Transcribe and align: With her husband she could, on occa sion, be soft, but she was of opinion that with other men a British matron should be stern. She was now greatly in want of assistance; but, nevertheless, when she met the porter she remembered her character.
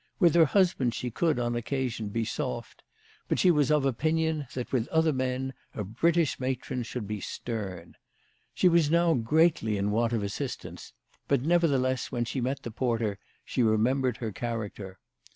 With 0.19 0.33
her 0.33 0.45
husband 0.45 0.95
she 0.95 1.11
could, 1.11 1.37
on 1.37 1.53
occa 1.53 1.87
sion, 1.91 2.09
be 2.09 2.25
soft, 2.25 2.81
but 3.27 3.37
she 3.37 3.51
was 3.51 3.69
of 3.69 3.85
opinion 3.85 4.47
that 4.55 4.71
with 4.71 4.87
other 4.87 5.13
men 5.13 5.53
a 5.75 5.83
British 5.83 6.39
matron 6.39 6.81
should 6.81 7.07
be 7.07 7.19
stern. 7.21 7.95
She 8.55 8.67
was 8.67 8.89
now 8.89 9.13
greatly 9.13 9.77
in 9.77 9.91
want 9.91 10.11
of 10.13 10.23
assistance; 10.23 10.93
but, 11.27 11.43
nevertheless, 11.43 12.11
when 12.11 12.25
she 12.25 12.41
met 12.41 12.63
the 12.63 12.71
porter 12.71 13.19
she 13.45 13.61
remembered 13.61 14.17
her 14.17 14.31
character. 14.31 14.97